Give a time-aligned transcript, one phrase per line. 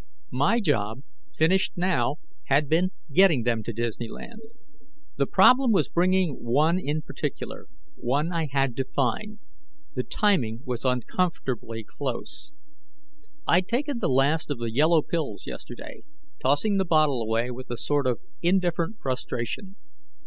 [0.30, 1.02] _My job,
[1.36, 4.38] finished now, had been getting them to Disneyland.
[5.18, 9.40] The problem was bringing one in particular one I had to find.
[9.94, 12.50] The timing was uncomfortably close.
[13.46, 16.04] I'd taken the last of the yellow pills yesterday,
[16.38, 19.76] tossing the bottle away with a sort of indifferent frustration.